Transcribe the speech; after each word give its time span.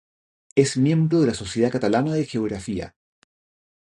Es 0.55 0.77
miembro 0.77 1.21
de 1.21 1.27
la 1.27 1.35
Sociedad 1.35 1.69
Catalana 1.71 2.13
de 2.13 2.25
Geografía. 2.25 2.95